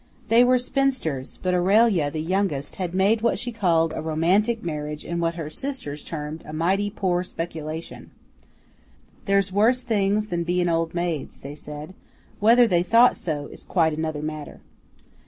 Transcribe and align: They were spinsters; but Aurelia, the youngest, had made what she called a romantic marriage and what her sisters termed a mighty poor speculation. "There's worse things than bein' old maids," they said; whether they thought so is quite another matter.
They 0.29 0.43
were 0.43 0.57
spinsters; 0.57 1.37
but 1.43 1.53
Aurelia, 1.53 2.09
the 2.09 2.23
youngest, 2.23 2.77
had 2.77 2.95
made 2.95 3.21
what 3.21 3.37
she 3.37 3.51
called 3.51 3.93
a 3.95 4.01
romantic 4.01 4.63
marriage 4.63 5.05
and 5.05 5.21
what 5.21 5.35
her 5.35 5.47
sisters 5.51 6.03
termed 6.03 6.41
a 6.43 6.51
mighty 6.53 6.89
poor 6.89 7.21
speculation. 7.21 8.09
"There's 9.25 9.53
worse 9.53 9.83
things 9.83 10.29
than 10.29 10.43
bein' 10.43 10.69
old 10.69 10.95
maids," 10.95 11.41
they 11.41 11.53
said; 11.53 11.93
whether 12.39 12.65
they 12.67 12.81
thought 12.81 13.15
so 13.15 13.45
is 13.45 13.63
quite 13.63 13.95
another 13.95 14.23
matter. 14.23 14.61